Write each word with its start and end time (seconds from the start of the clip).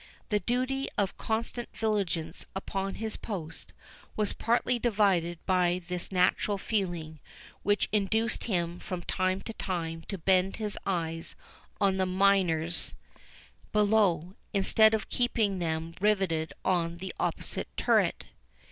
The 0.29 0.39
duty 0.39 0.87
of 0.97 1.15
constant 1.19 1.69
vigilance 1.75 2.47
upon 2.55 2.95
his 2.95 3.17
post, 3.17 3.71
was 4.15 4.33
partly 4.33 4.79
divided 4.79 5.37
by 5.45 5.83
this 5.89 6.11
natural 6.11 6.57
feeling, 6.57 7.19
which 7.61 7.87
induced 7.91 8.45
him 8.45 8.79
from 8.79 9.03
time 9.03 9.41
to 9.41 9.53
time 9.53 10.01
to 10.07 10.17
bend 10.17 10.55
his 10.55 10.75
eyes 10.87 11.35
on 11.79 11.97
the 11.97 12.07
miners 12.07 12.95
below, 13.71 14.33
instead 14.55 14.95
of 14.95 15.07
keeping 15.07 15.59
them 15.59 15.93
riveted 16.01 16.51
on 16.65 16.97
the 16.97 17.13
opposite 17.19 17.67
turret. 17.77 18.25